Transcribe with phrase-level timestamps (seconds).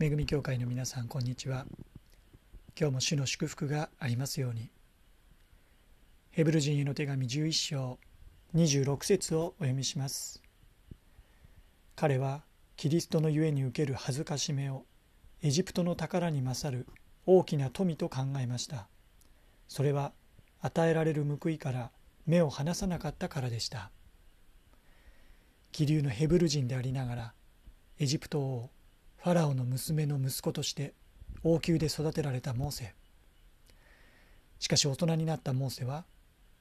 [0.00, 1.66] 恵み教会の皆さんこんにちは。
[2.78, 4.70] 今日も主の祝福がありますように。
[6.30, 7.98] ヘブル人への手紙11章
[8.54, 10.40] 26節をお読みします。
[11.96, 12.44] 彼は
[12.76, 14.84] キリストのゆえに受ける恥ずかしめを
[15.42, 16.86] エジプトの宝に勝る
[17.26, 18.86] 大きな富と考えました。
[19.66, 20.12] それは
[20.60, 21.90] 与えられる報いから
[22.24, 23.90] 目を離さなかったからでした。
[25.72, 27.32] 気流のヘブル人でありながら
[27.98, 28.70] エジプト王
[29.18, 30.94] ファラオの娘の息子として
[31.42, 32.94] 王宮で育てられたモーセ。
[34.60, 36.04] しかし大人になったモーセは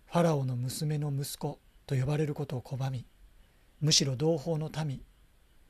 [0.07, 3.05] ファラオの娘の息子と呼ばれることを拒み
[3.81, 5.01] むしろ同胞の民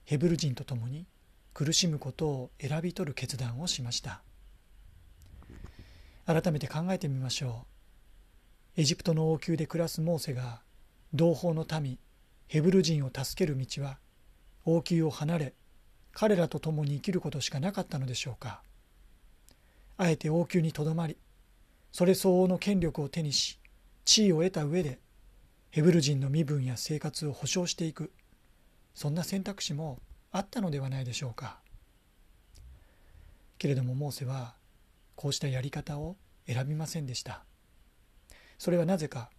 [0.05, 1.05] ヘブル人と共に
[1.53, 4.21] 苦しむことを選び取る決断をしました。
[6.25, 7.65] 改めて考えてみましょ
[8.77, 8.81] う。
[8.81, 10.61] エジプトの王宮で暮らすモーセが
[11.13, 11.97] 同胞の民
[12.47, 13.97] ヘブル人を助ける道は
[14.65, 15.53] 王宮を離れ
[16.19, 18.63] 彼らと共に生きることしかなかったのでしょうか。
[19.97, 21.15] あえて王宮にとどまり
[21.91, 23.59] それ相応の権力を手にし
[24.03, 24.97] 地位を得た上で
[25.69, 28.11] ヘブル人の身分や生活を保障していく
[28.95, 29.99] そんな選択肢も
[30.31, 31.59] あったのではないでしょうか。
[33.59, 34.55] けれどもモーセは
[35.15, 36.15] こうしたやり方を
[36.47, 37.45] 選びませんでした。
[38.57, 39.29] それはなぜか。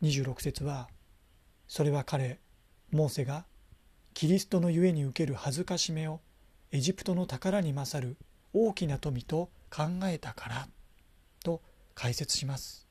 [0.00, 0.88] 26節は
[1.68, 2.40] それは彼
[2.90, 3.44] モーセが
[4.14, 6.20] キリストのゆえに受ける恥ずかしめを
[6.70, 8.16] エジプトの宝に勝る
[8.52, 10.68] 大きな富と考えたから
[11.42, 11.60] と
[11.96, 12.86] 解説します。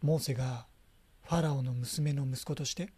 [0.00, 0.66] モーセが
[1.24, 2.88] ファラオの娘の息子として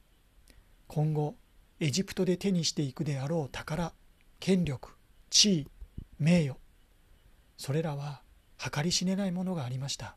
[0.87, 1.35] 今後
[1.81, 3.93] エジプトで手にしていくであろう宝
[4.39, 4.91] 権力
[5.29, 5.69] 地位
[6.21, 6.57] 名誉
[7.57, 8.21] それらは
[8.59, 10.15] 計り知れないものがありました。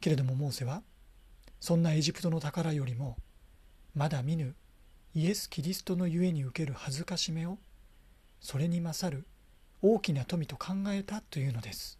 [0.00, 0.82] けれどもモーセは
[1.58, 3.16] そんなエジプトの宝よりも
[3.98, 4.54] まだ見ぬ
[5.12, 7.58] イエス・キリストのゆえに受ける恥ずかしめを
[8.38, 9.26] それに勝る
[9.82, 11.98] 大きな富と考えたというのです。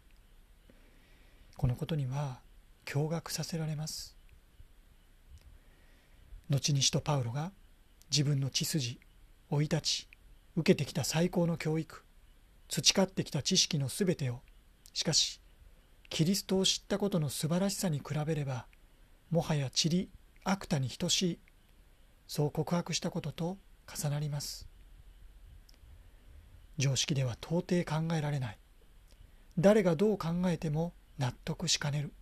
[1.57, 2.39] このことには
[2.85, 4.15] 驚愕させられます。
[6.49, 7.51] 後に使徒パウロが
[8.09, 8.97] 自分の血筋
[9.51, 10.07] 生い立ち
[10.55, 12.05] 受けてきた最高の教育
[12.69, 14.39] 培ってきた知識のすべてを
[14.93, 15.41] しかし
[16.09, 18.67] キリストを知ったことの素晴らしさに比べれば
[19.31, 20.07] もはや塵
[20.45, 21.39] 悪多に等しい
[22.29, 23.57] そう告白したことと
[23.91, 24.69] 重なります。
[26.77, 28.59] 常識では到底考えられない。
[29.57, 32.13] 誰がどう考えても納得しかねる。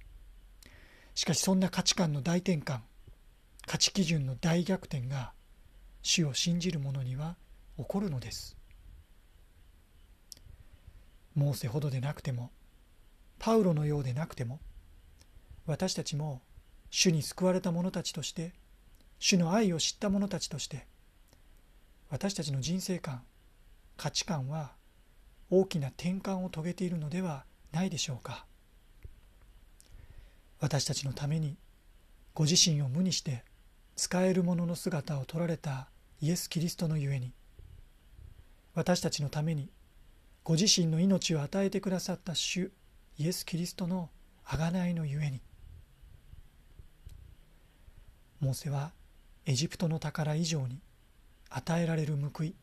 [1.13, 2.79] しかしそんな価値観の大転換
[3.65, 5.33] 価値基準の大逆転が
[6.01, 7.35] 主を信じる者には
[7.77, 8.55] 起こるのです。
[11.35, 12.51] モーセほどでなくても
[13.39, 14.61] パウロのようでなくても
[15.65, 16.41] 私たちも
[16.91, 18.53] 主に救われた者たちとして
[19.19, 20.85] 主の愛を知った者たちとして
[22.09, 23.23] 私たちの人生観
[23.97, 24.71] 価値観は
[25.49, 28.45] 大きな転換を遂げているのではないでしょうか。
[30.59, 31.55] 私たちのために
[32.33, 33.43] ご自身を無にして
[33.95, 35.87] 使えるものの姿を取られた
[36.19, 37.31] イエス・キリストのゆえに
[38.73, 39.69] 私たちのために
[40.43, 42.71] ご自身の命を与えてくださった主
[43.17, 44.09] イエス・キリストの
[44.45, 45.41] 贖いのゆえに
[48.39, 48.91] モーセは
[49.49, 50.81] エジプトの宝以上に
[51.49, 52.53] 与えられる報い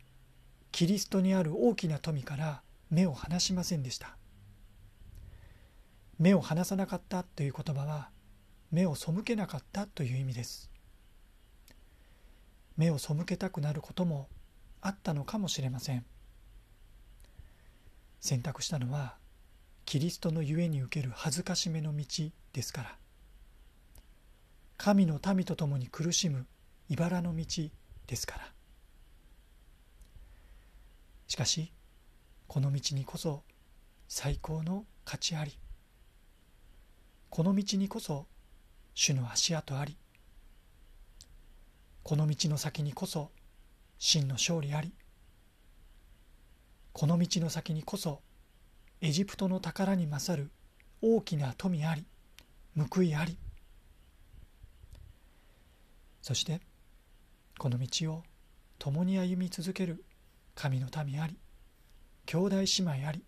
[0.70, 4.18] キリストにある大きな富から目を離しませんでした。
[6.18, 8.10] 目を離さなかったという言葉は
[8.70, 10.70] 目を背けなかったという意味です。
[12.76, 14.28] 目を背けたくなることも
[14.82, 16.04] あったのかもしれません。
[18.20, 19.16] 選択したのは
[19.86, 22.04] キリストのゆえに受ける恥ずかしめの道
[22.52, 22.96] ですから。
[24.76, 26.46] 神の民と共に苦しむ
[26.88, 27.44] 茨の道
[28.06, 28.52] ですから。
[31.26, 31.72] しかし
[32.46, 33.42] この道にこそ
[34.08, 35.58] 最高の価値あり。
[37.30, 38.26] この道にこそ
[38.94, 39.96] 主の足跡あり。
[42.02, 43.30] この道の先にこそ
[43.98, 44.92] 真の勝利あり。
[46.92, 48.20] この道の先にこそ
[49.00, 50.50] エジプトの宝に勝る
[51.02, 52.06] 大きな富あり
[52.76, 53.37] 報いあり。
[56.22, 56.60] そして
[57.58, 58.22] この道を
[58.78, 60.04] 共に歩み続ける
[60.54, 61.38] 神の民あり
[62.26, 63.22] 兄弟姉妹あり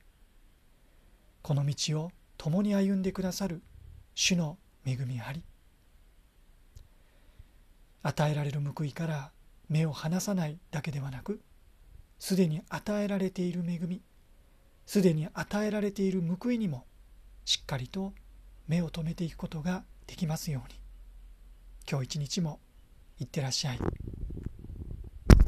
[1.43, 3.62] この道を共に歩んでくださる
[4.14, 5.43] 主の恵みあり
[8.02, 9.31] 与えられる報いから
[9.69, 11.40] 目を離さないだけではなく
[12.19, 14.02] すでに与えられている恵み
[14.87, 16.84] すでに与えられている報いにも
[17.44, 18.12] しっかりと
[18.69, 20.78] 目を留めていくことができますように
[21.88, 22.61] 今日一日も
[23.19, 23.78] いってらっしゃい。